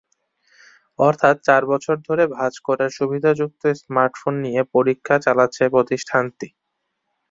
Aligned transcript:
অর্থাৎ 0.99 1.35
চার 1.47 1.63
বছর 1.71 1.95
ধরে 2.07 2.23
ভাঁজ 2.35 2.53
করার 2.67 2.89
সুবিধাযুক্ত 2.97 3.63
স্মার্টফোন 3.79 4.33
নিয়ে 4.45 4.61
পরীক্ষা 4.75 5.15
চালাচ্ছে 5.25 5.63
প্রতিষ্ঠানটি। 5.73 6.47